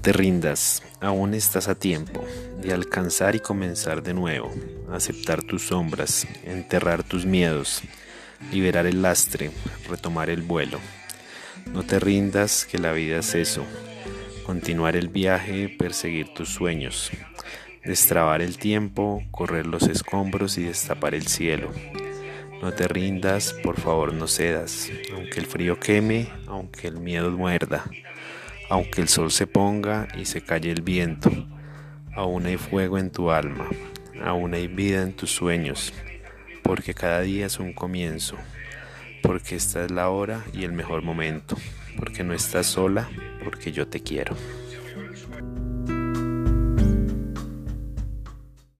te 0.00 0.12
rindas, 0.12 0.82
aún 1.00 1.32
estás 1.34 1.68
a 1.68 1.74
tiempo 1.74 2.24
de 2.60 2.72
alcanzar 2.72 3.34
y 3.34 3.40
comenzar 3.40 4.02
de 4.02 4.14
nuevo, 4.14 4.52
aceptar 4.92 5.42
tus 5.42 5.68
sombras, 5.68 6.26
enterrar 6.44 7.02
tus 7.02 7.24
miedos, 7.24 7.82
liberar 8.52 8.86
el 8.86 9.00
lastre, 9.00 9.50
retomar 9.88 10.28
el 10.28 10.42
vuelo. 10.42 10.78
No 11.72 11.82
te 11.84 11.98
rindas, 11.98 12.66
que 12.66 12.78
la 12.78 12.92
vida 12.92 13.18
es 13.18 13.34
eso, 13.34 13.64
continuar 14.44 14.96
el 14.96 15.08
viaje, 15.08 15.68
perseguir 15.68 16.34
tus 16.34 16.50
sueños, 16.50 17.10
destrabar 17.84 18.42
el 18.42 18.58
tiempo, 18.58 19.22
correr 19.30 19.66
los 19.66 19.84
escombros 19.84 20.58
y 20.58 20.64
destapar 20.64 21.14
el 21.14 21.26
cielo. 21.26 21.70
No 22.60 22.72
te 22.72 22.88
rindas, 22.88 23.52
por 23.52 23.80
favor 23.80 24.12
no 24.12 24.26
cedas, 24.28 24.90
aunque 25.14 25.38
el 25.40 25.46
frío 25.46 25.78
queme, 25.78 26.28
aunque 26.46 26.88
el 26.88 26.98
miedo 26.98 27.30
muerda 27.30 27.84
aunque 28.68 29.00
el 29.00 29.08
sol 29.08 29.30
se 29.30 29.46
ponga 29.46 30.08
y 30.16 30.24
se 30.24 30.40
calle 30.40 30.70
el 30.70 30.82
viento, 30.82 31.30
aún 32.14 32.46
hay 32.46 32.56
fuego 32.56 32.98
en 32.98 33.10
tu 33.10 33.30
alma, 33.30 33.68
aún 34.22 34.54
hay 34.54 34.66
vida 34.68 35.02
en 35.02 35.12
tus 35.12 35.30
sueños, 35.30 35.92
porque 36.62 36.94
cada 36.94 37.20
día 37.20 37.46
es 37.46 37.58
un 37.58 37.72
comienzo, 37.72 38.36
porque 39.22 39.56
esta 39.56 39.84
es 39.84 39.90
la 39.90 40.08
hora 40.08 40.44
y 40.52 40.64
el 40.64 40.72
mejor 40.72 41.02
momento, 41.02 41.56
porque 41.96 42.24
no 42.24 42.34
estás 42.34 42.66
sola, 42.66 43.08
porque 43.44 43.72
yo 43.72 43.86
te 43.86 44.00
quiero. 44.00 44.36